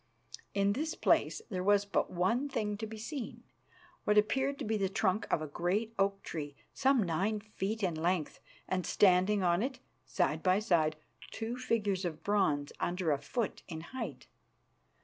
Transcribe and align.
In 0.55 0.73
this 0.73 0.95
place 0.95 1.43
there 1.51 1.61
was 1.63 1.85
but 1.85 2.09
one 2.09 2.49
thing 2.49 2.75
to 2.77 2.87
be 2.87 2.97
seen: 2.97 3.43
what 4.03 4.17
appeared 4.17 4.57
to 4.57 4.65
be 4.65 4.75
the 4.75 4.89
trunk 4.89 5.31
of 5.31 5.43
a 5.43 5.47
great 5.47 5.93
oak 5.99 6.23
tree, 6.23 6.55
some 6.73 7.03
nine 7.03 7.39
feet 7.39 7.83
in 7.83 7.93
length, 7.93 8.39
and, 8.67 8.83
standing 8.83 9.43
on 9.43 9.61
it, 9.61 9.77
side 10.07 10.41
by 10.41 10.57
side, 10.57 10.95
two 11.29 11.55
figures 11.55 12.03
of 12.03 12.23
bronze 12.23 12.73
under 12.79 13.11
a 13.11 13.19
foot 13.19 13.61
in 13.67 13.81
height. 13.93 14.25